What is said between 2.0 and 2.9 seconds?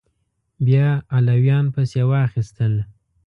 واخیستل